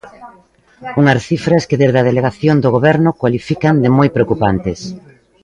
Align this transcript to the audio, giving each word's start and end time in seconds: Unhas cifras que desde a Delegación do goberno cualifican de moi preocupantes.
Unhas 1.01 1.21
cifras 1.29 1.63
que 1.69 1.79
desde 1.81 1.99
a 1.99 2.07
Delegación 2.09 2.57
do 2.63 2.73
goberno 2.77 3.09
cualifican 3.21 3.75
de 3.83 3.89
moi 3.97 4.09
preocupantes. 4.15 4.79